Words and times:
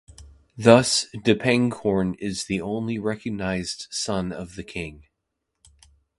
Thus, 0.57 1.05
Dipangkorn 1.13 2.15
is 2.17 2.45
the 2.45 2.59
only 2.59 2.97
recognised 2.97 3.85
son 3.91 4.31
of 4.31 4.55
the 4.55 4.63
king. 4.63 5.03